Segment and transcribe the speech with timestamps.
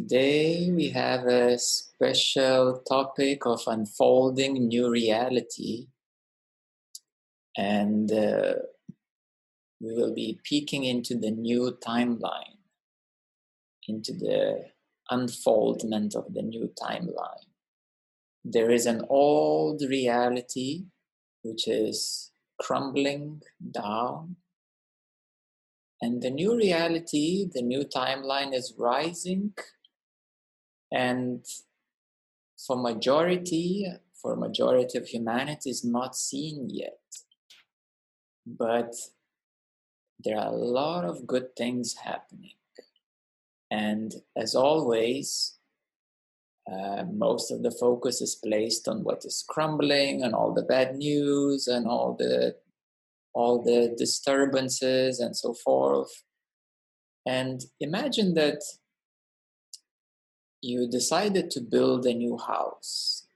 [0.00, 5.88] Today we have a special topic of unfolding new reality,
[7.54, 8.54] and uh,
[9.78, 12.56] we will be peeking into the new timeline,
[13.88, 14.70] into the
[15.10, 17.50] unfoldment of the new timeline.
[18.42, 20.86] There is an old reality
[21.42, 24.36] which is crumbling down
[26.00, 29.52] and the new reality, the new timeline is rising.
[30.92, 31.44] And
[32.66, 33.86] for majority,
[34.20, 36.98] for majority of humanity is not seen yet.
[38.46, 38.94] But
[40.22, 42.54] there are a lot of good things happening.
[43.70, 45.58] And as always,
[46.70, 50.96] uh, most of the focus is placed on what is crumbling and all the bad
[50.96, 52.56] news and all the
[53.32, 56.10] all the disturbances and so forth.
[57.26, 58.60] And imagine that
[60.62, 63.26] you decided to build a new house,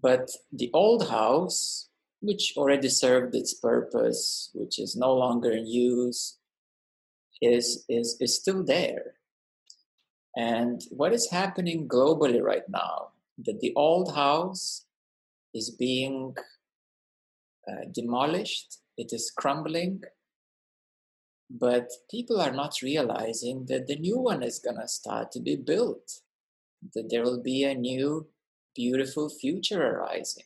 [0.00, 1.88] but the old house,
[2.20, 6.38] which already served its purpose, which is no longer in use,
[7.42, 9.14] is, is, is still there.
[10.36, 13.08] And what is happening globally right now?
[13.38, 14.86] That the old house
[15.54, 16.34] is being
[17.68, 20.02] uh, demolished it is crumbling
[21.48, 25.56] but people are not realizing that the new one is going to start to be
[25.56, 26.20] built
[26.94, 28.28] that there will be a new
[28.74, 30.44] beautiful future arising.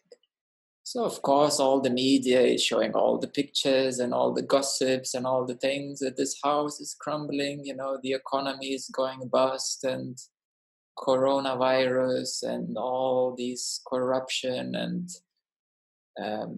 [0.83, 5.15] So of course all the media is showing all the pictures and all the gossips
[5.15, 9.29] and all the things that this house is crumbling you know the economy is going
[9.29, 10.19] bust and
[10.99, 15.09] coronavirus and all these corruption and
[16.21, 16.57] um,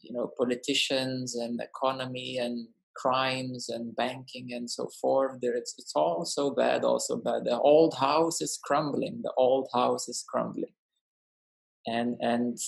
[0.00, 5.92] you know politicians and economy and crimes and banking and so forth there it's, it's
[5.94, 10.74] all so bad also bad the old house is crumbling the old house is crumbling
[11.86, 12.58] and and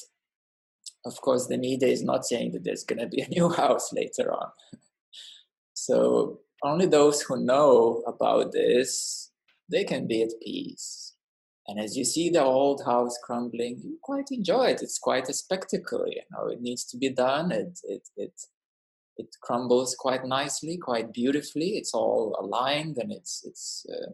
[1.04, 3.92] of course the media is not saying that there's going to be a new house
[3.92, 4.50] later on
[5.74, 9.30] so only those who know about this
[9.70, 11.14] they can be at peace
[11.66, 14.82] and as you see the old house crumbling, you quite enjoy it.
[14.82, 16.48] It's quite a spectacle, you know.
[16.48, 17.52] It needs to be done.
[17.52, 18.34] It it it
[19.16, 21.76] it crumbles quite nicely, quite beautifully.
[21.76, 24.12] It's all aligned, and it's it's uh,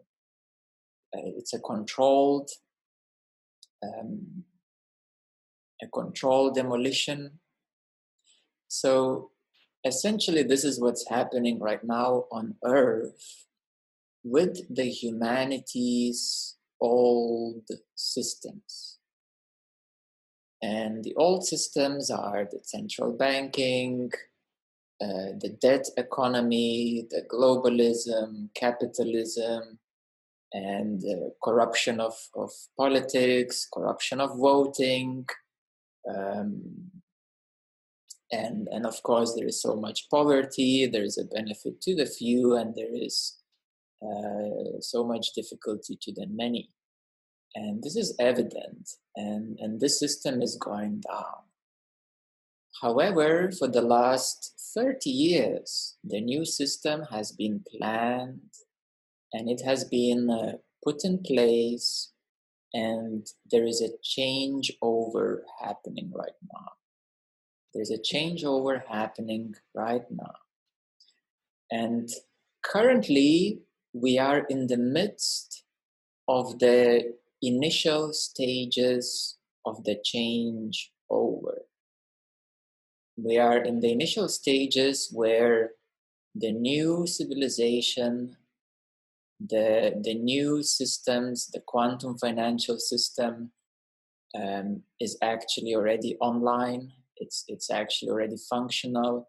[1.12, 2.50] it's a controlled
[3.82, 4.44] um,
[5.82, 7.40] a controlled demolition.
[8.68, 9.30] So
[9.84, 13.46] essentially, this is what's happening right now on Earth
[14.22, 18.98] with the humanity's old systems.
[20.62, 24.12] And the old systems are the central banking,
[25.02, 29.78] uh, the debt economy, the globalism, capitalism,
[30.52, 35.26] and uh, corruption of, of politics, corruption of voting.
[36.08, 36.90] Um,
[38.32, 42.06] and, and of course, there is so much poverty, there is a benefit to the
[42.06, 43.38] few, and there is
[44.02, 46.70] uh, so much difficulty to the many.
[47.54, 51.48] And this is evident, and, and this system is going down.
[52.80, 58.40] However, for the last 30 years, the new system has been planned
[59.32, 60.52] and it has been uh,
[60.84, 62.12] put in place,
[62.72, 66.72] and there is a changeover happening right now.
[67.74, 70.34] There's a changeover happening right now.
[71.70, 72.08] And
[72.64, 73.60] currently,
[73.92, 75.64] we are in the midst
[76.26, 81.59] of the initial stages of the change over.
[83.22, 85.70] We are in the initial stages where
[86.34, 88.36] the new civilization,
[89.40, 93.52] the, the new systems, the quantum financial system
[94.34, 96.92] um, is actually already online.
[97.16, 99.28] It's, it's actually already functional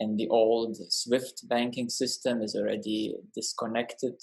[0.00, 4.14] and the old SWIFT banking system is already disconnected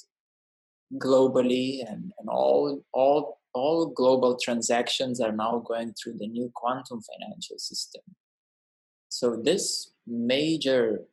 [0.97, 7.01] globally, and, and all, all, all global transactions are now going through the new quantum
[7.01, 8.01] financial system.
[9.13, 11.03] So, this major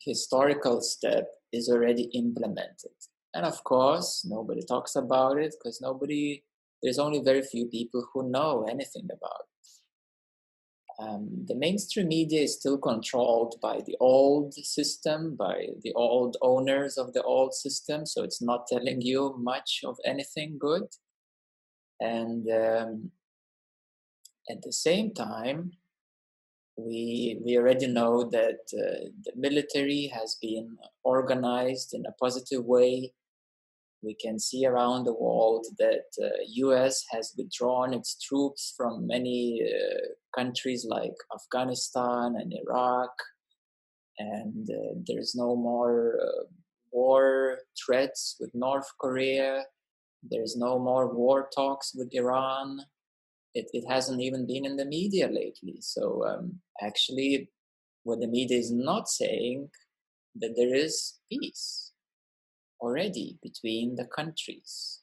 [0.00, 2.94] historical step is already implemented.
[3.34, 6.44] And of course, nobody talks about it because nobody,
[6.80, 9.68] there's only very few people who know anything about it.
[11.02, 16.98] Um, the mainstream media is still controlled by the old system, by the old owners
[16.98, 20.86] of the old system, so it's not telling you much of anything good.
[21.98, 23.10] And um,
[24.48, 25.72] at the same time,
[26.76, 33.12] we we already know that uh, the military has been organized in a positive way.
[34.02, 39.62] We can see around the world that uh, us has withdrawn its troops from many
[39.62, 43.10] uh, countries like afghanistan and iraq
[44.18, 46.44] and uh, there's no more uh,
[46.90, 49.64] war threats with north korea.
[50.22, 52.80] There's no more war talks with iran
[53.54, 57.50] it, it hasn't even been in the media lately so um, actually
[58.04, 59.68] what the media is not saying
[60.34, 61.92] that there is peace
[62.80, 65.00] already between the countries.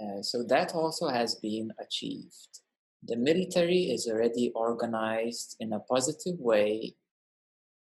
[0.00, 2.60] Uh, so that also has been achieved.
[3.02, 6.94] The military is already organized in a positive way,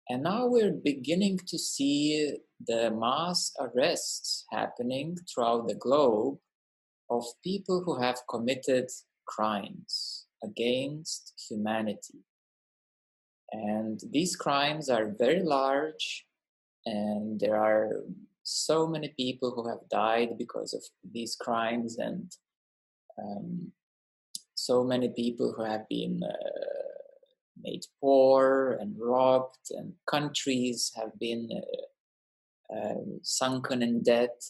[0.08, 2.36] and now we're beginning to see
[2.66, 6.38] the mass arrests happening throughout the globe
[7.08, 8.90] of people who have committed
[9.26, 12.20] crimes against humanity.
[13.52, 16.26] And these crimes are very large,
[16.84, 18.02] and there are
[18.42, 20.82] so many people who have died because of
[21.12, 22.30] these crimes, and
[23.18, 23.72] um,
[24.54, 26.86] so many people who have been uh,
[27.62, 34.42] made poor and robbed, and countries have been uh, uh, sunken in debt,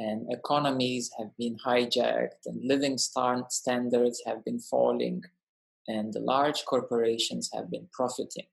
[0.00, 5.22] and economies have been hijacked, and living standards have been falling
[5.90, 8.50] and the large corporations have been profiting.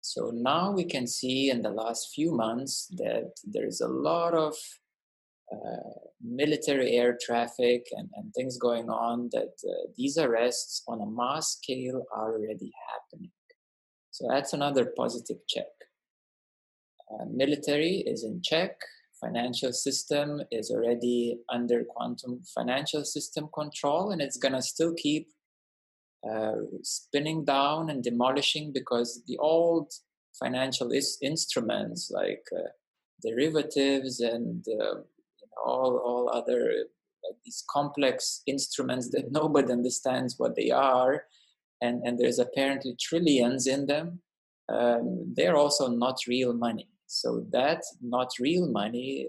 [0.00, 4.54] So now we can see in the last few months that there's a lot of
[5.52, 11.06] uh, military air traffic and, and, things going on that uh, these arrests on a
[11.06, 13.30] mass scale are already happening.
[14.10, 15.72] So that's another positive check.
[17.12, 18.80] Uh, military is in check.
[19.24, 25.28] Financial system is already under quantum financial system control, and it's gonna still keep
[26.28, 29.92] uh, spinning down and demolishing because the old
[30.38, 32.68] financial is- instruments like uh,
[33.22, 36.86] derivatives and uh, you know, all, all other
[37.24, 41.24] like these complex instruments that nobody understands what they are
[41.80, 44.20] and, and there's apparently trillions in them
[44.70, 49.28] um, they're also not real money so that not real money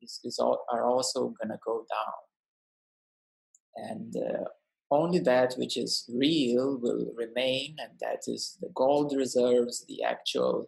[0.00, 3.90] is, is all, are also going to go down.
[3.90, 4.44] And uh,
[4.90, 10.66] only that which is real will remain, and that is the gold reserves, the actual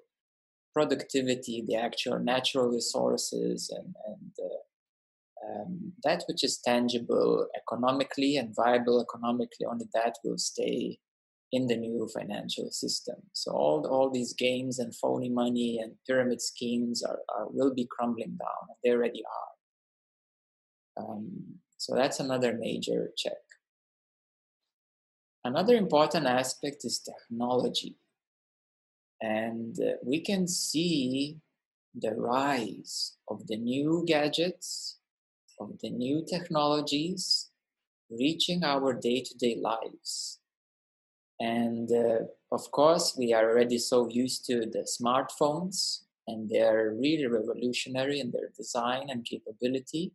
[0.74, 8.54] productivity, the actual natural resources, and, and uh, um, that which is tangible economically and
[8.54, 10.98] viable economically, only that will stay
[11.52, 13.16] in the new financial system.
[13.32, 17.88] So all, all these games and phony money and pyramid schemes are, are will be
[17.90, 18.76] crumbling down.
[18.84, 19.22] They already
[20.98, 21.04] are.
[21.04, 23.38] Um, so that's another major check.
[25.44, 27.96] Another important aspect is technology.
[29.20, 31.38] And uh, we can see
[31.94, 34.98] the rise of the new gadgets,
[35.58, 37.50] of the new technologies
[38.10, 40.39] reaching our day to day lives.
[41.40, 47.26] And uh, of course, we are already so used to the smartphones, and they're really
[47.26, 50.12] revolutionary in their design and capability.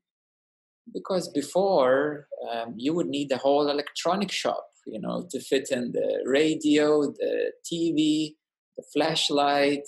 [0.94, 5.92] Because before, um, you would need a whole electronic shop you know, to fit in
[5.92, 8.36] the radio, the TV,
[8.78, 9.88] the flashlight,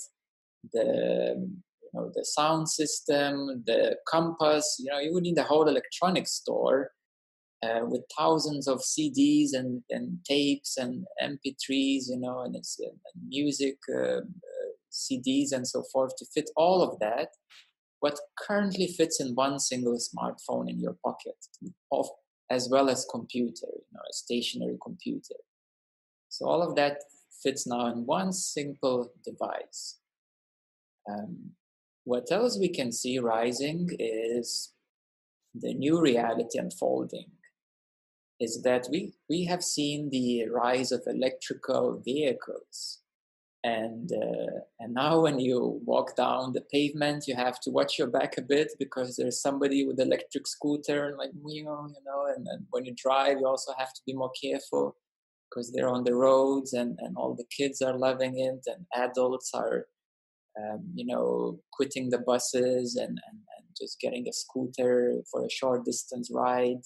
[0.72, 4.76] the you know the sound system, the compass.
[4.78, 6.90] You know, you would need a whole electronics store
[7.62, 12.08] uh, with thousands of CDs and, and tapes and MP3s.
[12.08, 12.90] You know, and it's uh,
[13.26, 14.20] music uh,
[14.90, 17.28] CDs and so forth to fit all of that.
[18.00, 21.34] What currently fits in one single smartphone in your pocket,
[21.90, 22.08] of
[22.50, 25.34] as well as computer, you know, a stationary computer.
[26.28, 26.98] So all of that
[27.42, 29.98] fits now in one simple device.
[31.10, 31.50] Um,
[32.04, 34.72] what else we can see rising is
[35.54, 37.30] the new reality unfolding.
[38.40, 43.00] Is that we, we have seen the rise of electrical vehicles.
[43.64, 48.06] And uh, and now when you walk down the pavement you have to watch your
[48.06, 52.66] back a bit because there's somebody with electric scooter and like you know and, and
[52.70, 54.96] when you drive you also have to be more careful
[55.50, 59.50] because they're on the roads and and all the kids are loving it and adults
[59.54, 59.86] are
[60.60, 65.50] um, you know quitting the buses and, and and just getting a scooter for a
[65.50, 66.82] short distance ride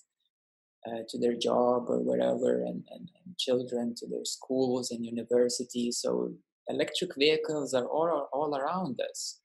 [0.86, 5.98] uh, to their job or wherever and, and, and, children to their schools and universities
[6.02, 6.32] so
[6.68, 9.40] electric vehicles are all, all around us.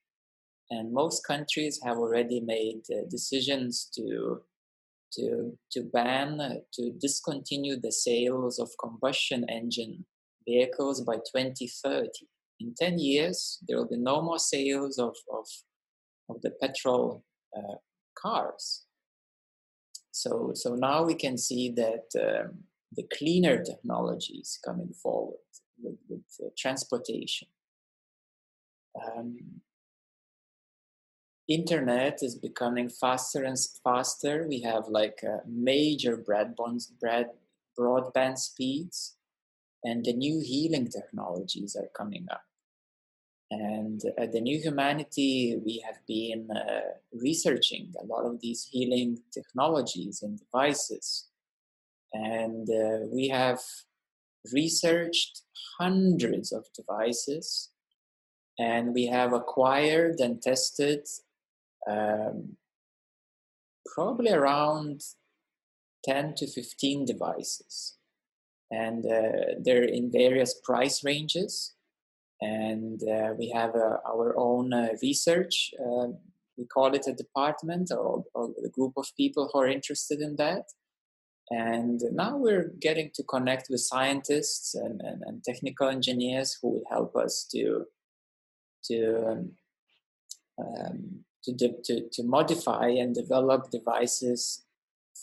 [0.69, 4.41] And most countries have already made uh, decisions to,
[5.13, 10.05] to, to ban, uh, to discontinue the sales of combustion engine
[10.47, 12.09] vehicles by 2030.
[12.59, 15.45] In 10 years, there will be no more sales of, of,
[16.29, 17.23] of the petrol
[17.55, 17.75] uh,
[18.17, 18.86] cars.
[20.17, 25.37] So, so now we can see that um, the cleaner technologies coming forward
[25.79, 27.47] with, with uh, transportation.
[28.99, 29.37] Um,
[31.47, 34.47] internet is becoming faster and faster.
[34.47, 36.87] We have like uh, major broadband,
[37.79, 39.17] broadband speeds,
[39.83, 42.41] and the new healing technologies are coming up.
[43.49, 46.81] And at the New Humanity, we have been uh,
[47.13, 51.27] researching a lot of these healing technologies and devices.
[52.13, 53.59] And uh, we have
[54.53, 55.41] researched
[55.79, 57.69] hundreds of devices,
[58.59, 61.05] and we have acquired and tested
[61.89, 62.57] um,
[63.95, 65.01] probably around
[66.03, 67.97] 10 to 15 devices.
[68.69, 71.76] And uh, they're in various price ranges
[72.41, 75.71] and uh, we have uh, our own uh, research.
[75.83, 76.17] Um,
[76.57, 80.35] we call it a department or, or, a group of people who are interested in
[80.37, 80.63] that.
[81.49, 86.83] And now we're getting to connect with scientists and, and, and technical engineers who will
[86.89, 87.85] help us to
[88.85, 89.51] to um,
[90.59, 94.65] um, to, de- to, to modify and develop devices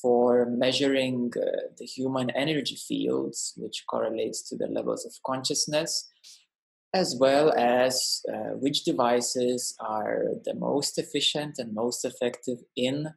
[0.01, 6.11] for measuring uh, the human energy fields, which correlates to the levels of consciousness,
[6.95, 13.09] as well as uh, which devices are the most efficient and most effective in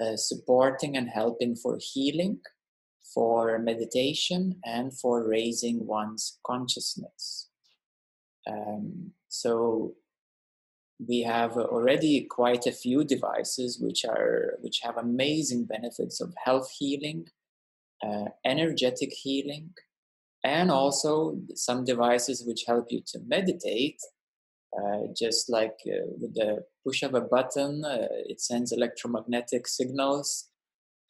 [0.00, 2.38] uh, supporting and helping for healing,
[3.12, 7.48] for meditation, and for raising one's consciousness.
[8.48, 9.94] Um, so
[11.04, 16.70] we have already quite a few devices which are which have amazing benefits of health
[16.78, 17.26] healing,
[18.06, 19.70] uh, energetic healing,
[20.44, 24.00] and also some devices which help you to meditate
[24.78, 30.50] uh, just like uh, with the push of a button uh, it sends electromagnetic signals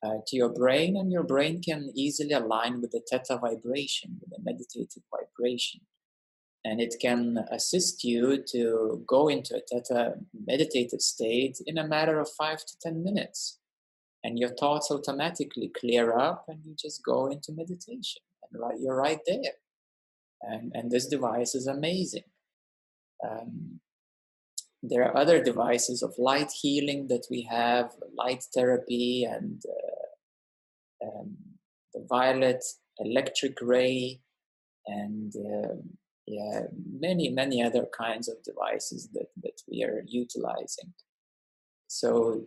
[0.02, 4.30] uh, to your brain and your brain can easily align with the theta vibration with
[4.30, 5.80] the meditative vibration.
[6.64, 10.14] And it can assist you to go into a theta
[10.46, 13.58] meditative state in a matter of five to ten minutes.
[14.22, 18.22] And your thoughts automatically clear up and you just go into meditation
[18.52, 19.54] right you're right there.
[20.42, 22.24] And and this device is amazing.
[23.26, 23.80] Um,
[24.82, 31.36] there are other devices of light healing that we have light therapy and uh, um,
[31.92, 32.64] the violet
[32.98, 34.20] electric ray
[34.86, 35.82] and um,
[36.26, 36.62] yeah
[36.98, 40.92] many many other kinds of devices that that we are utilizing.
[41.88, 42.46] So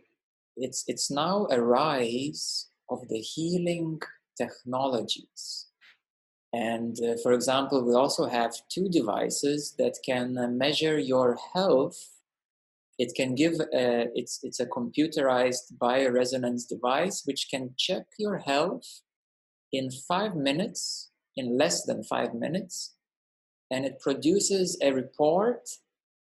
[0.56, 4.02] it's it's now a rise of the healing
[4.38, 5.68] technologies
[6.54, 11.98] and uh, for example, we also have two devices that can uh, measure your health.
[13.00, 18.38] It can give, a, uh, it's, it's a computerized bioresonance device which can check your
[18.38, 19.02] health
[19.72, 22.94] in five minutes, in less than five minutes.
[23.72, 25.68] And it produces a report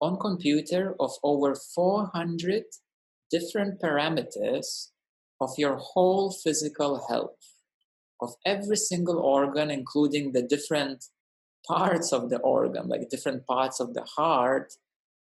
[0.01, 2.63] on computer of over 400
[3.31, 4.89] different parameters
[5.39, 7.58] of your whole physical health
[8.21, 11.05] of every single organ, including the different
[11.67, 14.73] parts of the organ, like different parts of the heart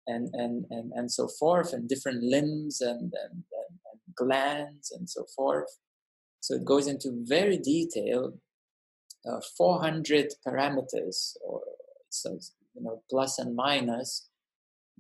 [0.06, 5.08] and, and, and, and so forth, and different limbs and, and, and, and glands and
[5.08, 5.78] so forth.
[6.40, 8.38] So it goes into very detailed
[9.28, 11.60] uh, 400 parameters, or
[12.08, 12.38] so
[12.74, 14.28] you know, plus and minus,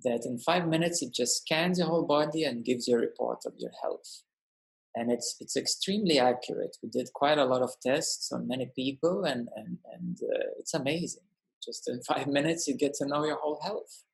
[0.02, 3.38] that in five minutes it just scans your whole body and gives you a report
[3.46, 4.22] of your health
[4.94, 6.76] and it's it's extremely accurate.
[6.82, 10.74] We did quite a lot of tests on many people, and and and uh, it's
[10.74, 11.24] amazing.
[11.64, 14.04] Just in five minutes, you get to know your whole health,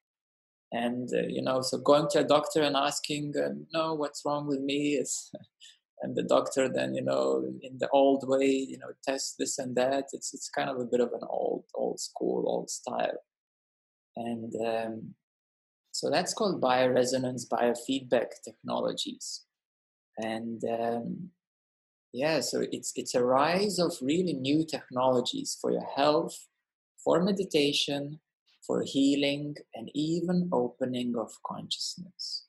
[0.73, 4.47] and uh, you know, so going to a doctor and asking, uh, "No, what's wrong
[4.47, 5.31] with me?" is,
[6.03, 9.77] and the doctor then you know, in the old way, you know, test this and
[9.77, 10.07] that.
[10.13, 13.19] It's it's kind of a bit of an old old school, old style,
[14.17, 14.53] and.
[14.67, 15.15] Um,
[15.97, 19.45] so that's called bioresonance biofeedback technologies
[20.19, 21.31] and um,
[22.13, 26.47] yeah so it's it's a rise of really new technologies for your health
[27.03, 28.21] for meditation
[28.67, 32.47] for healing and even opening of consciousness.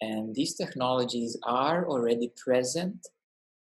[0.00, 3.08] And these technologies are already present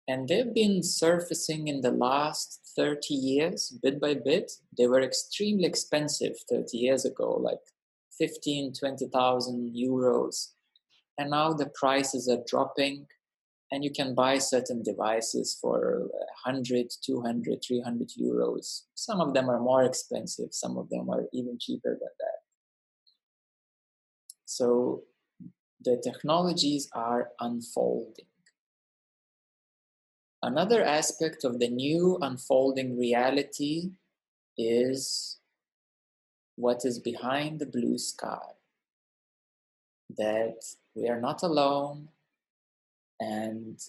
[0.07, 4.51] and they've been surfacing in the last 30 years bit by bit.
[4.75, 7.59] They were extremely expensive 30 years ago like
[8.17, 10.53] 15 20000 euros
[11.19, 13.05] and now the prices are dropping
[13.71, 16.09] and you can buy certain devices for
[16.45, 21.55] 100 200 300 euros some of them are more expensive some of them are even
[21.59, 22.39] cheaper than that
[24.45, 25.03] so
[25.81, 28.25] the technologies are unfolding.
[30.41, 33.91] Another aspect of the new unfolding reality
[34.57, 35.39] is
[36.55, 38.47] what is behind the blue sky.
[40.17, 40.63] That
[40.99, 42.09] we are not alone
[43.19, 43.79] and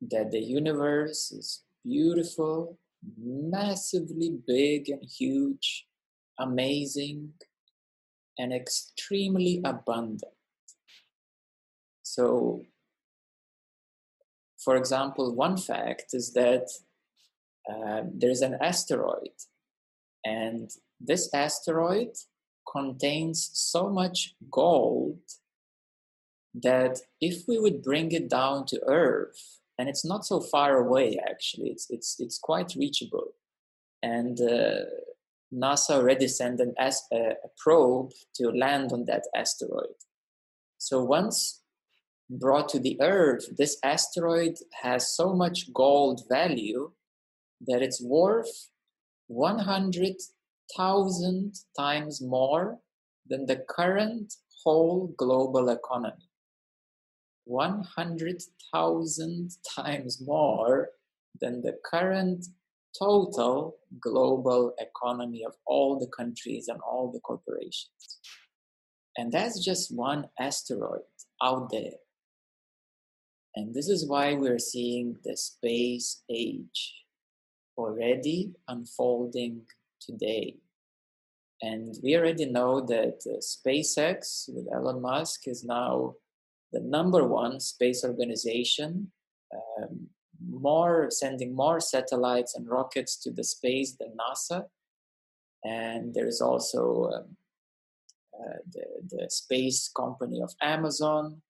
[0.00, 2.78] that the universe is beautiful,
[3.16, 5.86] massively big and huge,
[6.38, 7.32] amazing,
[8.38, 10.32] and extremely abundant.
[12.02, 12.62] So,
[14.58, 16.68] for example, one fact is that
[17.70, 19.36] uh, there's an asteroid,
[20.24, 20.70] and
[21.00, 22.12] this asteroid
[22.70, 25.18] contains so much gold
[26.54, 31.18] that if we would bring it down to Earth, and it's not so far away
[31.28, 33.28] actually, it's it's it's quite reachable,
[34.02, 34.84] and uh,
[35.52, 39.94] NASA already sent an as- a probe to land on that asteroid.
[40.78, 41.62] So once
[42.30, 46.92] brought to the Earth, this asteroid has so much gold value
[47.66, 48.68] that it's worth
[49.28, 52.78] 100,000 times more
[53.26, 56.27] than the current whole global economy.
[57.48, 60.90] 100,000 times more
[61.40, 62.46] than the current
[62.98, 68.18] total global economy of all the countries and all the corporations.
[69.16, 71.02] And that's just one asteroid
[71.42, 71.92] out there.
[73.56, 77.06] And this is why we're seeing the space age
[77.76, 79.62] already unfolding
[80.00, 80.56] today.
[81.60, 86.14] And we already know that uh, SpaceX with Elon Musk is now
[86.72, 89.10] the number one space organization,
[89.54, 90.08] um,
[90.48, 94.64] more sending more satellites and rockets to the space than NASA.
[95.64, 97.36] And there is also um,
[98.34, 101.42] uh, the, the space company of Amazon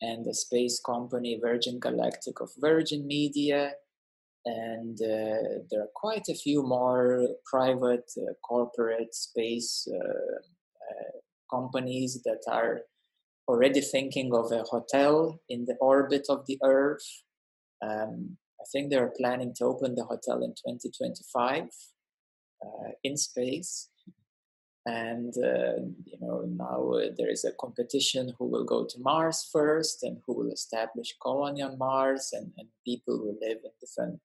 [0.00, 3.72] and the space company Virgin Galactic of Virgin Media.
[4.46, 11.18] And uh, there are quite a few more private uh, corporate space uh, uh,
[11.50, 12.82] companies that are
[13.48, 17.06] already thinking of a hotel in the orbit of the Earth.
[17.82, 21.64] Um, I think they're planning to open the hotel in 2025
[22.64, 23.90] uh, in space.
[24.86, 29.48] And uh, you know now uh, there is a competition who will go to Mars
[29.50, 34.20] first, and who will establish colony on Mars, and, and people will live in different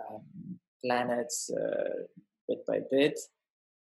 [0.00, 2.06] um, planets uh,
[2.48, 3.20] bit by bit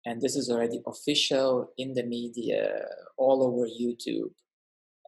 [0.06, 2.86] and this is already official in the media
[3.18, 4.32] all over YouTube.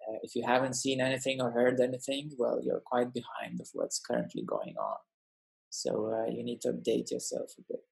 [0.07, 3.99] Uh, if you haven't seen anything or heard anything, well, you're quite behind of what's
[3.99, 4.97] currently going on.
[5.69, 7.83] So uh, you need to update yourself a bit.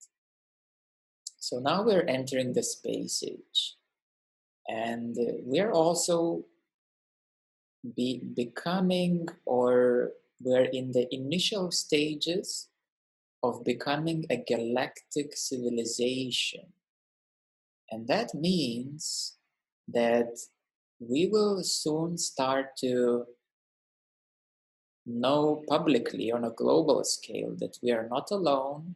[1.38, 3.76] So now we're entering the space age,
[4.68, 6.46] and uh, we're also
[7.96, 12.70] be becoming, or we're in the initial stages
[13.44, 16.64] of becoming a galactic civilization
[17.92, 19.38] and that means
[19.88, 20.38] that
[21.00, 23.26] we will soon start to
[25.06, 28.96] know publicly on a global scale that we are not alone.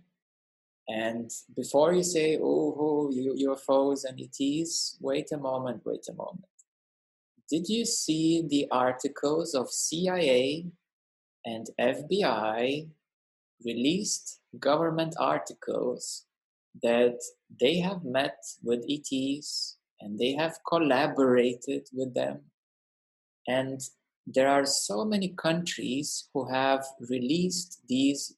[0.88, 6.46] And before you say, oh, oh UFOs and ETs, wait a moment, wait a moment.
[7.50, 10.66] Did you see the articles of CIA
[11.46, 12.88] and FBI
[13.64, 16.26] released government articles
[16.84, 17.20] that
[17.60, 22.42] they have met with ETs and they have collaborated with them.
[23.48, 23.82] And
[24.26, 28.36] there are so many countries who have released these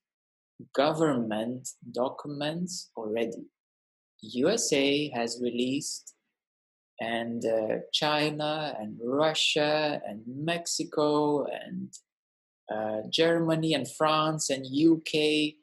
[0.73, 3.45] government documents already.
[4.21, 6.13] USA has released,
[6.99, 11.91] and uh, China, and Russia, and Mexico, and
[12.73, 15.55] uh, Germany, and France, and UK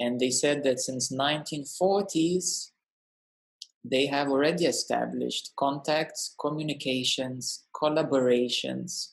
[0.00, 2.70] and they said that since 1940s
[3.84, 9.12] they have already established contacts communications collaborations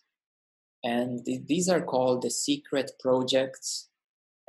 [0.84, 3.90] and th- these are called the secret projects.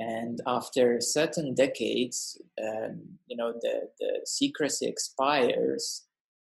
[0.00, 6.04] And after certain decades um, you know the, the secrecy expires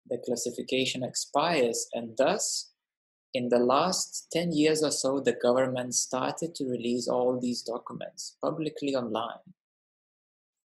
[0.08, 2.70] the classification expires and thus
[3.34, 8.36] in the last 10 years or so the government started to release all these documents
[8.40, 9.44] publicly online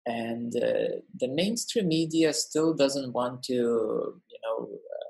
[0.05, 5.09] and uh, the mainstream media still doesn't want to you know uh,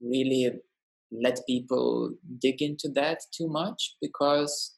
[0.00, 0.52] really
[1.12, 4.76] let people dig into that too much because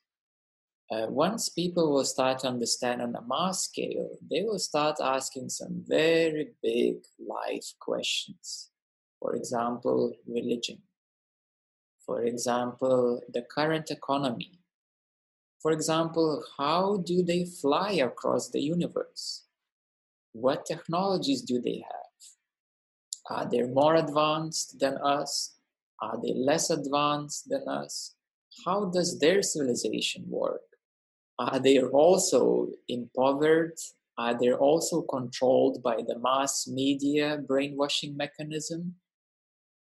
[0.91, 5.49] uh, once people will start to understand on a mass scale they will start asking
[5.49, 8.71] some very big life questions
[9.21, 10.83] for example religion
[12.05, 14.59] For example, the current economy.
[15.61, 19.45] For example, how do they fly across the universe?
[20.33, 22.03] What technologies do they have?
[23.31, 25.55] Are they more advanced than us?
[26.01, 28.15] Are they less advanced than us?
[28.65, 30.63] How does their civilization work?
[31.39, 33.95] Are they also impoverished?
[34.19, 38.97] Are they also controlled by the mass media brainwashing mechanism?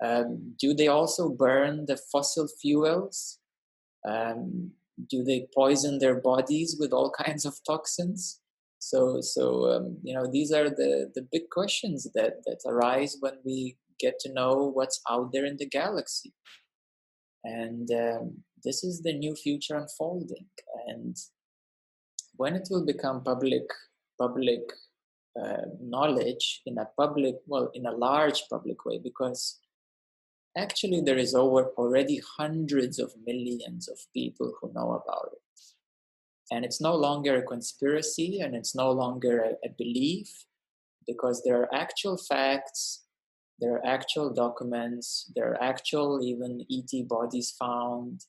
[0.04, 3.39] Um, do they also burn the fossil fuels?
[4.08, 4.71] Um,
[5.10, 8.41] do they poison their bodies with all kinds of toxins?
[8.79, 13.37] So, so um, you know, these are the the big questions that that arise when
[13.45, 16.33] we get to know what's out there in the galaxy,
[17.43, 20.47] and um, this is the new future unfolding.
[20.87, 21.15] And
[22.37, 23.67] when it will become public
[24.17, 24.61] public
[25.41, 29.59] uh, knowledge in a public, well, in a large public way, because
[30.57, 35.39] actually there is over already hundreds of millions of people who know about it
[36.51, 40.45] and it's no longer a conspiracy and it's no longer a, a belief
[41.05, 43.03] because there are actual facts,
[43.59, 48.25] there are actual documents, there are actual even ET bodies found,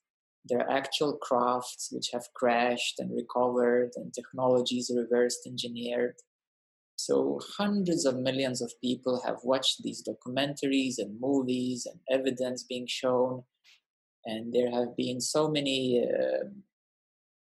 [0.48, 6.14] there are actual crafts which have crashed and recovered, and technologies reversed engineered.
[6.96, 12.86] So, hundreds of millions of people have watched these documentaries and movies and evidence being
[12.86, 13.44] shown.
[14.26, 16.48] And there have been so many uh,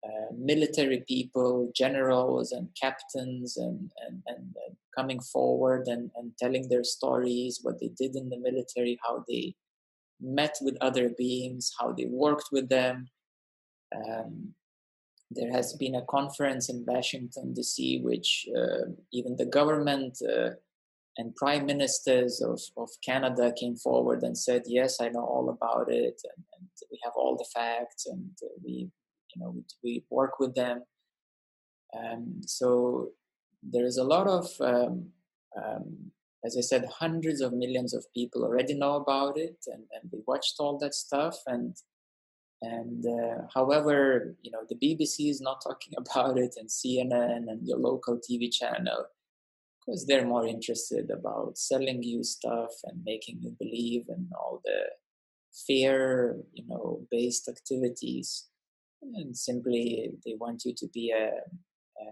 [0.04, 6.68] uh, military people, generals and captains, and, and, and uh, coming forward and, and telling
[6.68, 9.54] their stories, what they did in the military, how they
[10.20, 13.08] met with other beings, how they worked with them.
[13.94, 14.54] Um,
[15.30, 20.50] there has been a conference in Washington, D.C., which uh, even the government uh,
[21.16, 25.90] and prime ministers of, of Canada came forward and said, Yes, I know all about
[25.90, 28.30] it, and, and we have all the facts, and
[28.62, 28.90] we
[29.34, 30.82] you know we, we work with them.
[31.96, 33.10] Um, so
[33.62, 35.06] there is a lot of um,
[35.56, 36.10] um,
[36.44, 40.18] as i said hundreds of millions of people already know about it and, and they
[40.26, 41.76] watched all that stuff and
[42.62, 47.66] and uh, however you know the bbc is not talking about it and cnn and
[47.66, 49.06] your local tv channel
[49.80, 54.80] because they're more interested about selling you stuff and making you believe and all the
[55.66, 58.48] fear you know based activities
[59.14, 62.04] and simply they want you to be a, a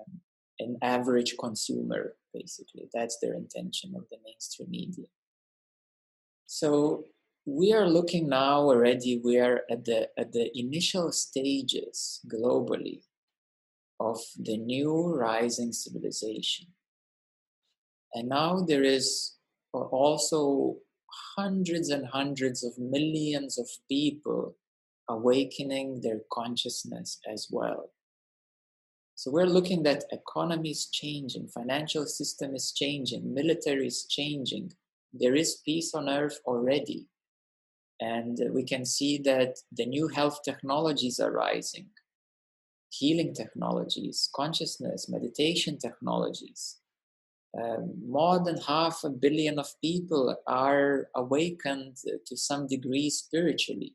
[0.58, 2.88] an average consumer basically.
[2.94, 5.06] That's their intention of the mainstream media.
[6.46, 7.04] So
[7.44, 13.02] we are looking now already we are at the at the initial stages globally
[13.98, 16.66] of the new rising civilization.
[18.14, 19.36] And now there is
[19.72, 20.76] also
[21.36, 24.56] hundreds and hundreds of millions of people
[25.08, 27.90] awakening their consciousness as well.
[29.14, 34.72] So we're looking that economy is changing, financial system is changing, military is changing.
[35.12, 37.06] There is peace on earth already.
[38.00, 41.86] And we can see that the new health technologies are rising,
[42.90, 46.78] healing technologies, consciousness, meditation technologies.
[47.56, 53.94] Um, more than half a billion of people are awakened to some degree spiritually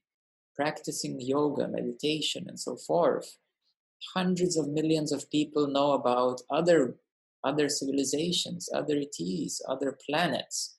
[0.58, 3.38] practicing yoga, meditation, and so forth.
[4.13, 6.98] Hundreds of millions of people know about other,
[7.43, 10.78] other civilizations, other ETs, other planets.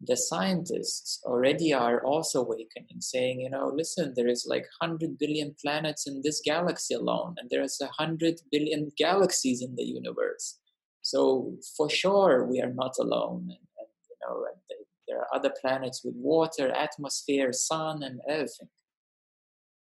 [0.00, 5.54] The scientists already are also awakening, saying, you know, listen, there is like 100 billion
[5.62, 10.58] planets in this galaxy alone, and there's 100 billion galaxies in the universe.
[11.00, 13.42] So for sure, we are not alone.
[13.48, 14.60] And, and you know, and
[15.08, 18.68] there are other planets with water, atmosphere, sun, and everything.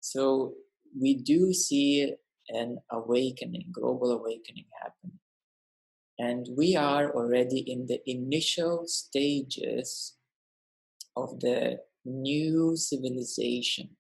[0.01, 0.55] So
[0.99, 2.15] we do see
[2.49, 5.19] an awakening, global awakening happening.
[6.19, 10.17] And we are already in the initial stages
[11.17, 13.91] of the new civilization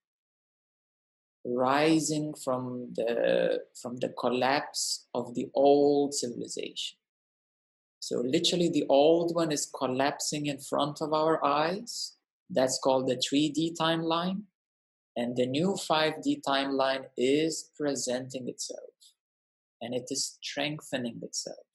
[1.44, 6.98] rising from the from the collapse of the old civilization.
[8.00, 12.16] So literally the old one is collapsing in front of our eyes.
[12.50, 14.42] That's called the 3d timeline
[15.18, 18.94] and the new 5D timeline is presenting itself.
[19.83, 21.66] And it is strengthening itself.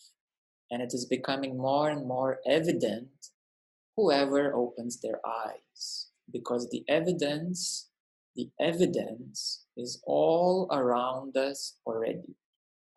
[0.71, 3.09] And it is becoming more and more evident
[3.97, 6.07] whoever opens their eyes.
[6.31, 7.89] Because the evidence
[8.35, 12.35] the evidence is all around us already.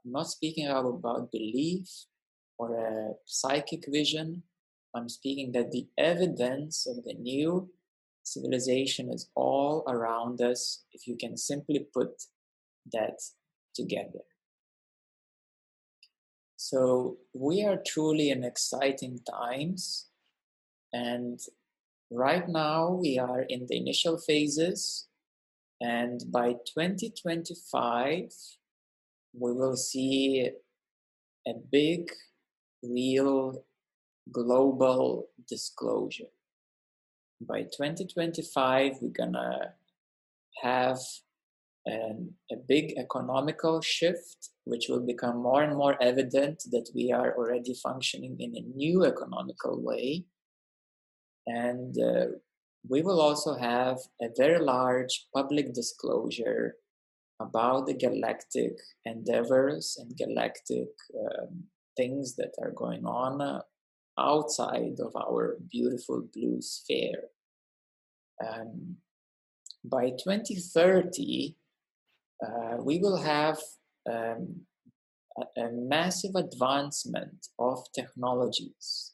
[0.04, 1.88] I'm not speaking about belief
[2.56, 4.44] or a psychic vision.
[4.94, 7.68] I'm speaking that the evidence of the new
[8.26, 12.24] civilization is all around us if you can simply put
[12.92, 13.20] that
[13.72, 14.24] together.
[16.56, 20.06] So we are truly in exciting times,
[20.92, 21.38] and
[22.10, 25.06] right now we are in the initial phases,
[25.80, 28.32] and by 2025
[29.38, 30.50] we will see
[31.46, 32.10] a big,
[32.82, 33.64] real
[34.32, 36.35] global disclosure.
[37.40, 39.74] By 2025, we're gonna
[40.62, 40.98] have
[41.84, 47.36] an, a big economical shift, which will become more and more evident that we are
[47.36, 50.24] already functioning in a new economical way.
[51.46, 52.26] And uh,
[52.88, 56.76] we will also have a very large public disclosure
[57.40, 58.72] about the galactic
[59.04, 60.88] endeavors and galactic
[61.20, 61.64] um,
[61.96, 63.60] things that are going on uh,
[64.18, 67.24] outside of our beautiful blue sphere.
[68.46, 68.96] Um,
[69.84, 71.56] by 2030,
[72.44, 73.58] uh, we will have
[74.10, 74.62] um,
[75.38, 79.12] a, a massive advancement of technologies.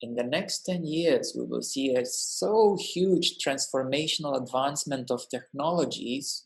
[0.00, 6.44] In the next 10 years, we will see a so huge transformational advancement of technologies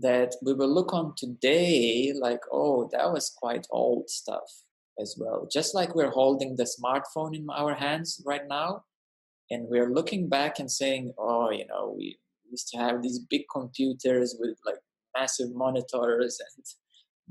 [0.00, 4.63] that we will look on today like, oh, that was quite old stuff
[5.00, 5.48] as well.
[5.50, 8.82] Just like we're holding the smartphone in our hands right now,
[9.50, 12.18] and we're looking back and saying, oh, you know, we
[12.50, 14.78] used to have these big computers with like
[15.16, 16.64] massive monitors and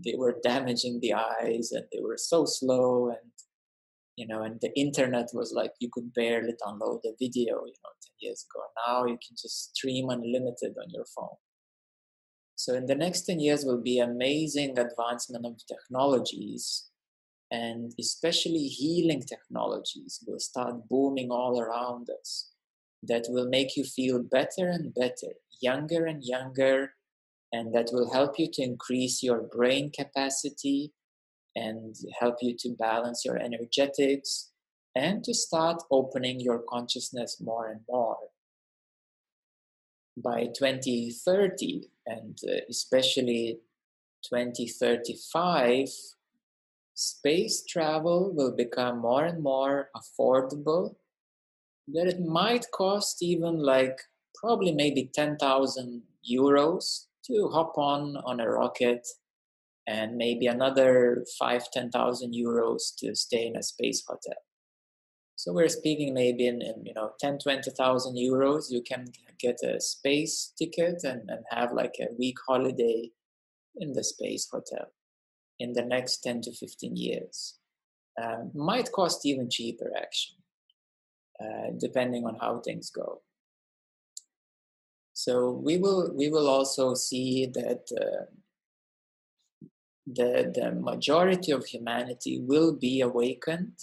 [0.04, 3.32] they were damaging the eyes and they were so slow and
[4.16, 7.94] you know and the internet was like you could barely download a video you know
[8.02, 11.38] 10 years ago now you can just stream unlimited on your phone
[12.56, 16.90] so in the next 10 years will be amazing advancement of technologies
[17.54, 22.50] and especially healing technologies will start booming all around us
[23.04, 26.96] that will make you feel better and better, younger and younger,
[27.52, 30.94] and that will help you to increase your brain capacity
[31.56, 34.50] and help you to balance your energetics
[34.96, 38.18] and to start opening your consciousness more and more.
[40.18, 43.60] By 2030, and uh, especially
[44.28, 45.90] 2035,
[46.94, 50.96] space travel will become more and more affordable
[51.88, 54.00] that it might cost even like
[54.36, 59.06] probably maybe 10,000 euros to hop on on a rocket
[59.88, 64.42] and maybe another 5 10,000 euros to stay in a space hotel.
[65.36, 69.08] So we're speaking maybe in, in you know 10 20,000 euros you can
[69.40, 73.10] get a space ticket and, and have like a week holiday
[73.78, 74.88] in the space hotel
[75.60, 77.58] in the next 10 to 15 years
[78.22, 80.44] um, might cost even cheaper actually
[81.40, 83.22] uh, depending on how things go.
[85.14, 88.26] So we will we will also see that uh,
[90.06, 93.78] the the majority of humanity will be awakened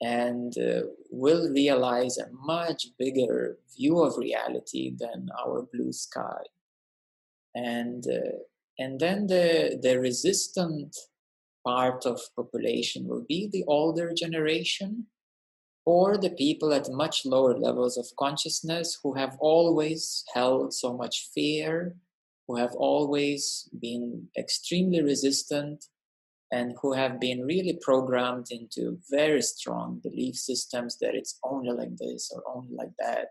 [0.00, 6.42] and uh, will realize a much bigger view of reality than our blue sky
[7.54, 8.38] and uh,
[8.78, 10.96] and then the the resistant
[11.66, 15.06] part of population will be the older generation
[15.84, 21.30] or the people at much lower levels of consciousness who have always held so much
[21.34, 21.96] fear,
[22.46, 25.86] who have always been extremely resistant,
[26.52, 31.96] and who have been really programmed into very strong belief systems that it's only like
[31.96, 33.28] this or only like that,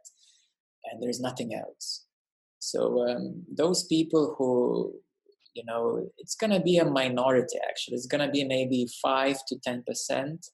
[0.85, 2.05] and there's nothing else.
[2.57, 4.99] So, um, those people who
[5.57, 7.95] you know, it's going to be a minority actually.
[7.95, 10.49] It's going to be maybe 5 to 10%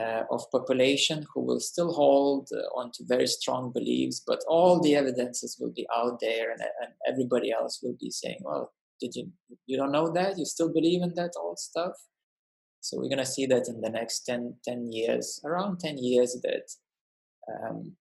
[0.00, 4.94] uh, of population who will still hold uh, onto very strong beliefs, but all the
[4.94, 9.32] evidences will be out there, and, and everybody else will be saying, "Well, did you
[9.66, 10.38] you don't know that?
[10.38, 11.94] You still believe in that old stuff?"
[12.80, 16.66] So we're gonna see that in the next 10, 10 years, around ten years, that
[17.52, 17.96] um,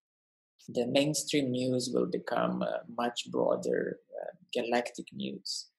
[0.67, 5.69] the mainstream news will become uh, much broader uh, galactic news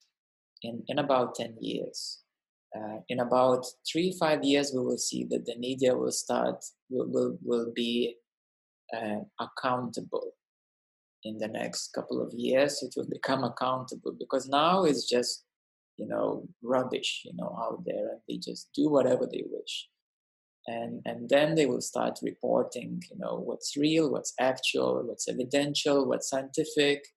[0.63, 2.23] in in about ten years.
[2.75, 7.07] Uh, in about three five years we will see that the media will start will
[7.07, 8.17] will, will be
[8.95, 10.33] uh, accountable.
[11.23, 15.45] In the next couple of years it will become accountable because now it's just
[15.97, 19.87] you know rubbish you know out there and they just do whatever they wish.
[20.67, 26.05] And and then they will start reporting you know what's real what's actual what's evidential
[26.05, 27.07] what's scientific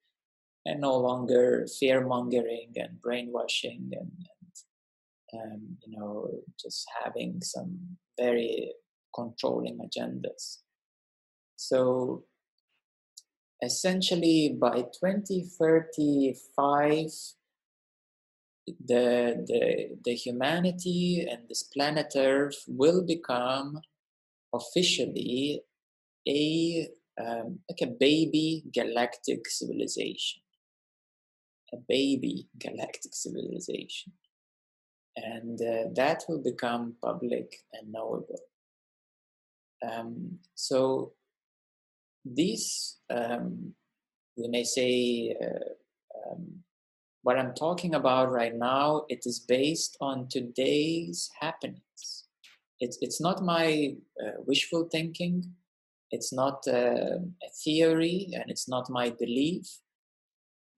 [0.67, 4.27] and no longer fear mongering and brainwashing and,
[5.35, 6.29] um, you know,
[6.61, 8.75] just having some very
[9.15, 10.59] controlling agendas.
[11.57, 12.25] So
[13.63, 17.11] essentially by 2035
[18.87, 23.81] the, the, the humanity and this planet Earth will become
[24.55, 25.63] officially
[26.29, 26.89] a
[27.21, 30.43] um, like a baby galactic civilization,
[31.73, 34.13] a baby galactic civilization,
[35.17, 38.41] and uh, that will become public and knowable.
[39.83, 41.13] Um, so
[42.25, 43.75] these, um,
[44.37, 46.63] we may say, uh, um,
[47.23, 52.27] what I'm talking about right now, it is based on today's happenings.
[52.81, 55.45] It's, it's not my uh, wishful thinking,
[56.11, 59.67] it's not uh, a theory, and it's not my belief,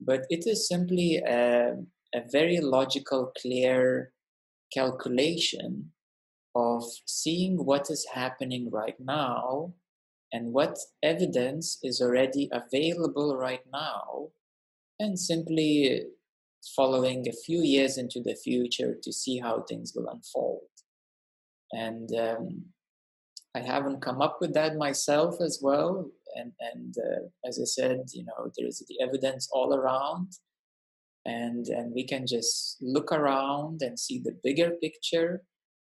[0.05, 1.75] but it is simply a,
[2.15, 4.13] a very logical, clear
[4.73, 5.91] calculation
[6.55, 9.73] of seeing what is happening right now
[10.33, 14.29] and what evidence is already available right now
[14.99, 16.05] and simply
[16.77, 20.61] following a few years into the future to see how things will unfold.
[21.73, 22.65] And um,
[23.55, 26.11] I haven't come up with that myself as well.
[26.35, 30.33] And, and uh, as I said, you know, there's the evidence all around.
[31.25, 35.43] And, and we can just look around and see the bigger picture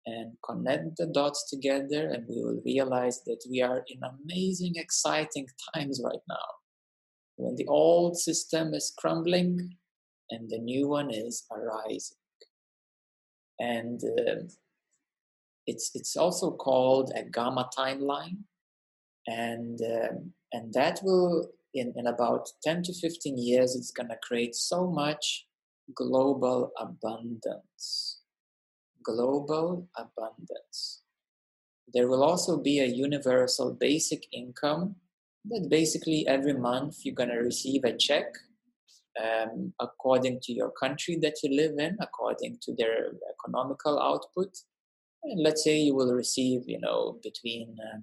[0.06, 5.48] and connect the dots together, and we will realize that we are in amazing, exciting
[5.76, 6.48] times right now.
[7.36, 9.76] When the old system is crumbling,
[10.30, 12.18] and the new one is arising.
[13.60, 14.44] And uh,
[15.66, 18.40] it's it's also called a gamma timeline,
[19.28, 24.18] and um, and that will in, in about 10 to 15 years it's going to
[24.24, 25.46] create so much
[25.94, 28.22] global abundance
[29.04, 31.02] global abundance
[31.94, 34.96] there will also be a universal basic income
[35.46, 38.26] that basically every month you're going to receive a check
[39.24, 44.56] um, according to your country that you live in, according to their economical output.
[45.24, 48.00] And let's say you will receive, you know, between uh,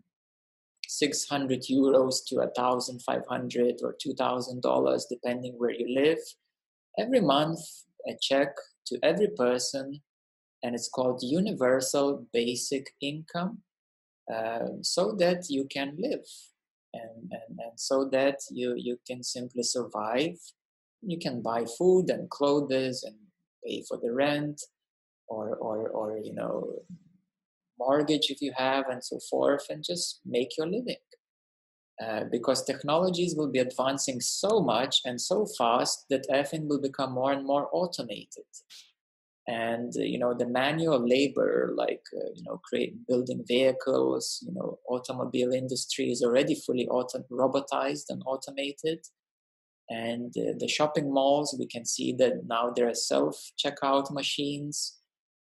[0.98, 6.18] 600 euros to 1,500 or 2,000 dollars, depending where you live,
[6.98, 7.60] every month.
[8.06, 8.48] A check
[8.88, 10.02] to every person,
[10.62, 13.62] and it's called universal basic income,
[14.30, 16.26] uh, so that you can live
[16.92, 20.36] and, and, and so that you, you can simply survive
[21.06, 23.16] you can buy food and clothes and
[23.64, 24.60] pay for the rent
[25.28, 26.72] or or or you know
[27.78, 30.96] mortgage if you have and so forth and just make your living.
[32.02, 37.12] Uh, because technologies will be advancing so much and so fast that everything will become
[37.12, 38.44] more and more automated.
[39.46, 44.54] And uh, you know the manual labor like uh, you know create building vehicles you
[44.54, 49.00] know automobile industry is already fully auto- robotized and automated.
[49.88, 54.98] And uh, the shopping malls, we can see that now there are self checkout machines.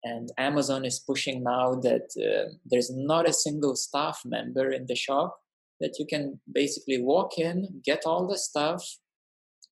[0.06, 4.94] And Amazon is pushing now that uh, there's not a single staff member in the
[4.94, 5.40] shop,
[5.80, 8.82] that you can basically walk in, get all the stuff,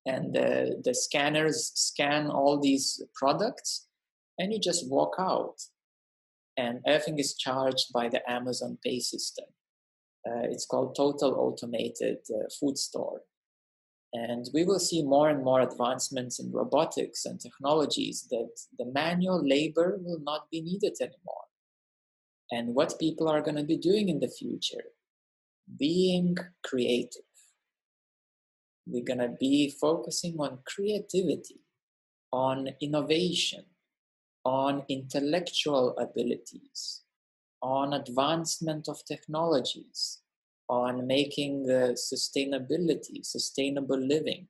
[0.05, 3.87] and uh, the scanners scan all these products,
[4.37, 5.55] and you just walk out.
[6.57, 9.45] And everything is charged by the Amazon Pay system.
[10.27, 13.21] Uh, it's called Total Automated uh, Food Store
[14.15, 18.49] and we will see more and more advancements in robotics and technologies that
[18.79, 21.47] the manual labor will not be needed anymore.
[22.49, 24.85] And what people are going to be doing in the future?
[25.77, 27.23] Being creative.
[28.87, 31.59] We're going to be focusing on creativity,
[32.31, 33.65] on innovation,
[34.45, 37.01] on intellectual abilities,
[37.61, 40.19] on advancement of technologies,
[40.67, 44.47] on making uh, sustainability, sustainable living,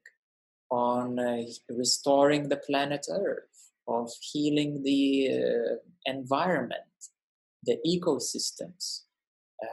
[0.72, 6.82] on uh, restoring the planet Earth, of healing the uh, environment,
[7.63, 9.01] the ecosystems.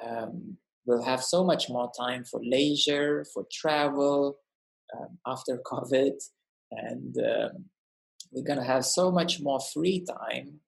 [0.04, 4.36] Um, we'll have so much more time for leisure, for travel
[4.96, 6.14] um, after COVID,
[6.72, 7.64] and um,
[8.32, 10.60] we're going to have so much more free time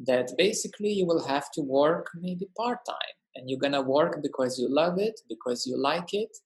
[0.00, 4.58] that basically you will have to work maybe part time and you're gonna work because
[4.58, 6.36] you love it because you like it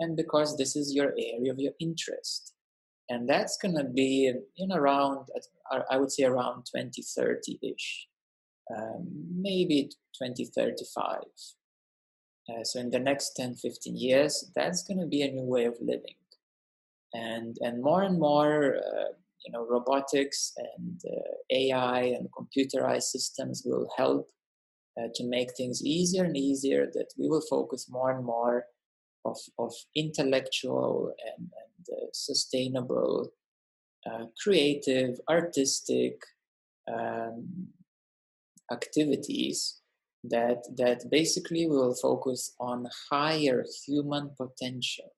[0.00, 2.54] and because this is your area of your interest.
[3.08, 5.28] And that's gonna be in around
[5.90, 8.06] i would say around 2030-ish
[8.74, 11.20] um, maybe 2035
[12.48, 15.76] uh, so in the next 10 15 years that's to be a new way of
[15.80, 16.16] living.
[17.14, 19.12] And and more and more uh,
[19.44, 24.28] you know robotics and uh, ai and computerized systems will help
[24.98, 28.66] uh, to make things easier and easier that we will focus more and more
[29.24, 33.30] of, of intellectual and, and uh, sustainable,
[34.06, 36.22] uh, creative, artistic
[36.92, 37.68] um,
[38.70, 39.80] activities
[40.24, 45.12] that that basically will focus on higher human potential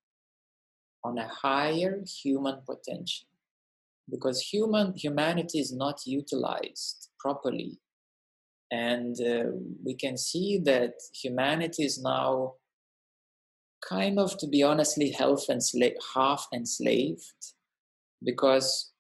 [1.05, 3.29] on a higher human potential.
[4.11, 7.79] Because human humanity is not utilized properly
[8.75, 9.51] and uh,
[9.85, 12.55] we can see that humanity is now
[13.89, 17.43] kind of to be honestly half enslaved half enslaved
[18.25, 18.93] because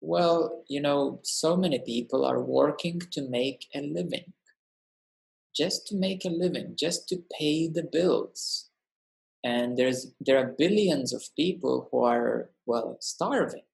[0.00, 4.32] well you know so many people are working to make a living.
[5.62, 8.70] Just to make a living just to pay the bills.
[9.44, 13.68] And there's there are billions of people who are well starving.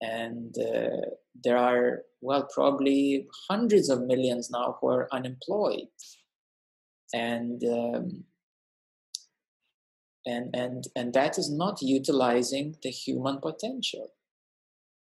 [0.00, 1.10] And uh,
[1.44, 5.88] there are well probably hundreds of millions now who are unemployed.
[7.14, 8.24] And um,
[10.26, 14.08] and and and that is not utilizing the human potential.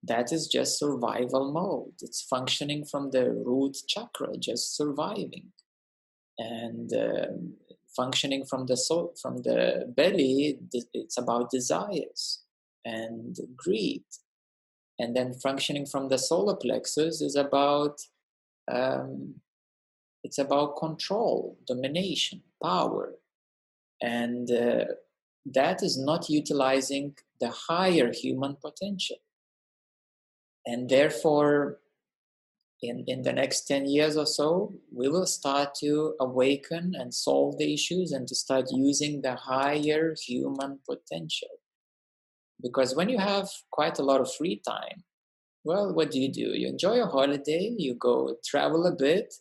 [0.02, 1.94] That is just survival mode.
[2.02, 5.52] It's functioning from the root chakra just surviving.
[6.38, 7.54] And um,
[7.96, 10.58] functioning from the soul from the belly
[10.92, 12.42] it's about desires
[12.84, 14.04] and greed
[14.98, 18.00] and then functioning from the solar plexus is about
[18.70, 19.34] um,
[20.24, 23.14] it's about control domination power
[24.02, 24.84] and uh,
[25.44, 29.18] that is not utilizing the higher human potential
[30.66, 31.78] and therefore
[32.82, 37.58] in, in the next 10 years or so, we will start to awaken and solve
[37.58, 41.48] the issues and to start using the higher human potential.
[42.62, 45.04] Because when you have quite a lot of free time,
[45.64, 46.52] well, what do you do?
[46.54, 49.34] You enjoy a holiday, you go travel a bit,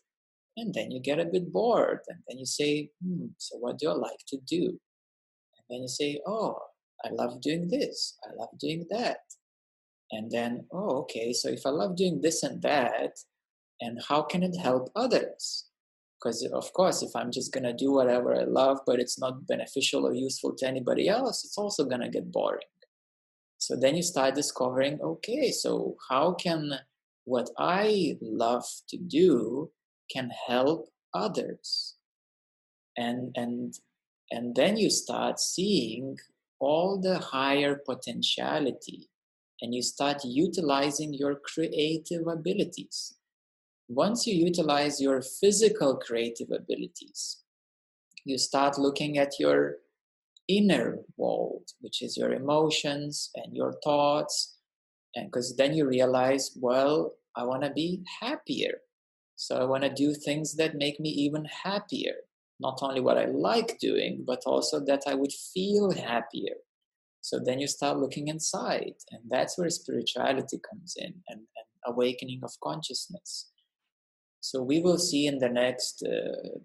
[0.58, 2.00] and then you get a bit bored.
[2.08, 4.64] And then you say, hmm, so what do I like to do?
[4.66, 6.58] And then you say, oh,
[7.04, 9.20] I love doing this, I love doing that
[10.12, 13.18] and then oh okay so if i love doing this and that
[13.82, 15.66] and how can it help others
[16.20, 19.48] because of course if i'm just going to do whatever i love but it's not
[19.48, 22.68] beneficial or useful to anybody else it's also going to get boring
[23.58, 26.72] so then you start discovering okay so how can
[27.26, 29.70] what i love to do
[30.12, 31.96] can help others
[32.98, 33.80] and and
[34.32, 36.18] and then you start seeing
[36.60, 39.10] all the higher potentiality
[39.62, 43.16] and you start utilizing your creative abilities.
[43.88, 47.44] Once you utilize your physical creative abilities,
[48.26, 49.76] you start looking at your
[50.48, 54.58] inner world, which is your emotions and your thoughts.
[55.16, 58.80] And because then you realize, well, I want to be happier.
[59.36, 62.16] So I want to do things that make me even happier.
[62.60, 66.56] Not only what I like doing, but also that I would feel happier.
[67.22, 72.42] So then you start looking inside, and that's where spirituality comes in and, and awakening
[72.44, 73.52] of consciousness.
[74.42, 76.60] So we will see in the next uh,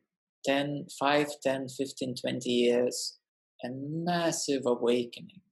[0.45, 3.20] 10, 5, 10, 15, 20 years
[3.65, 5.43] a massive awakening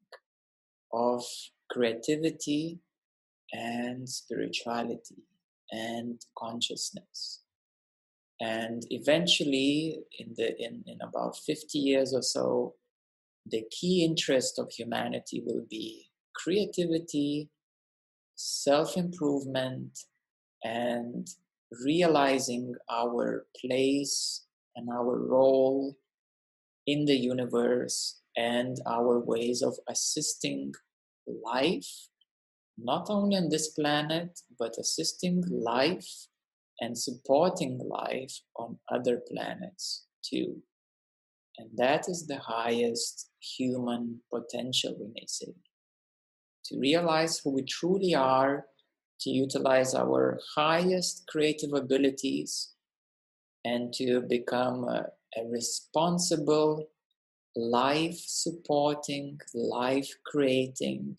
[0.93, 1.25] of
[1.71, 2.79] creativity
[3.53, 5.25] and spirituality
[5.71, 7.43] and consciousness.
[8.41, 12.75] And eventually in the in, in about 50 years or so
[13.51, 17.49] the key interest of humanity will be creativity,
[18.35, 19.99] self improvement,
[20.63, 21.27] and
[21.85, 24.47] realizing our place
[24.77, 25.97] and our role
[26.89, 30.73] in the universe and our ways of assisting
[31.45, 31.91] life,
[32.79, 36.11] not only on this planet, but assisting life
[36.81, 40.63] and supporting life on other planets too.
[41.59, 45.53] And that is the highest human potential, we may say.
[46.67, 48.65] To realize who we truly are,
[49.23, 52.71] to utilize our highest creative abilities,
[53.65, 55.07] and to become a,
[55.37, 56.89] a responsible,
[57.55, 61.17] life supporting, life creating,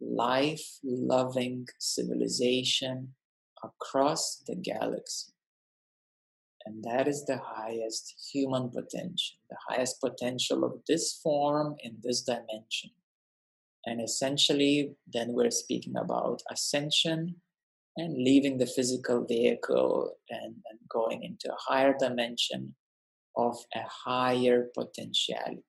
[0.00, 3.14] life loving civilization
[3.62, 5.32] across the galaxy.
[6.66, 12.22] And that is the highest human potential, the highest potential of this form in this
[12.22, 12.90] dimension.
[13.86, 17.36] And essentially, then we're speaking about ascension
[17.96, 22.74] and leaving the physical vehicle and, and going into a higher dimension
[23.46, 25.62] of a higher potentiality.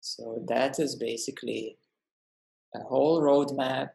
[0.00, 1.78] So that is basically
[2.74, 3.90] a whole roadmap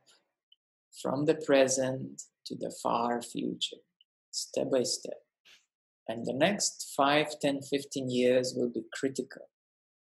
[1.02, 3.84] from the present to the far future
[4.32, 5.20] step by step.
[6.08, 9.50] And the next 5, 10, 15 years will be critical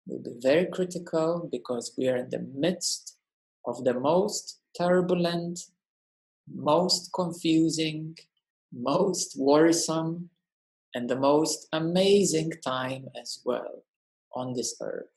[0.06, 3.18] will be very critical because we are in the midst
[3.66, 5.60] of the most turbulent,
[6.54, 8.18] most confusing,
[8.74, 10.30] most worrisome,
[10.94, 13.84] and the most amazing time as well
[14.36, 15.08] on this earth.